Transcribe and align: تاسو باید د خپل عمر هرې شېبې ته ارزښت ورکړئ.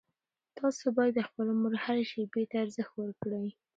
تاسو 0.57 0.85
باید 0.97 1.13
د 1.15 1.19
خپل 1.27 1.45
عمر 1.55 1.73
هرې 1.83 2.03
شېبې 2.11 2.43
ته 2.51 2.55
ارزښت 2.63 2.93
ورکړئ. 2.97 3.47